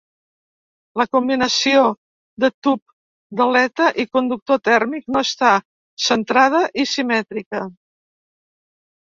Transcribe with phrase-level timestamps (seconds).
[1.01, 1.83] La combinació
[2.43, 2.81] de tub
[3.41, 5.53] d'aleta i conductor tèrmic no està
[6.09, 7.63] centrada i simètrica.